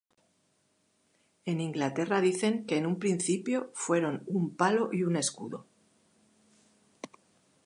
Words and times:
En 1.45 1.61
Inglaterra 1.61 2.21
dicen 2.21 2.65
que 2.65 2.77
en 2.79 2.87
un 2.87 2.97
principio 2.97 3.69
fueron 3.75 4.23
un 4.25 4.55
palo 4.55 4.89
y 4.91 5.03
un 5.03 5.15
escudo. 5.15 5.67